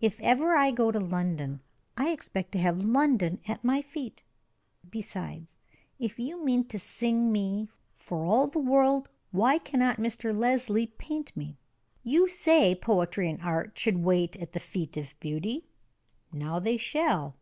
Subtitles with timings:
[0.00, 1.60] If ever I go to London,
[1.96, 4.22] I expect to have London at my feet.
[4.88, 5.56] Besides,
[5.98, 10.32] if you mean to sing me, for all the world, why cannot Mr.
[10.32, 11.58] Leslie paint me.
[12.04, 15.66] You say Poetry and Art should wait at the feet of Beauty.
[16.32, 17.34] Now they shall!"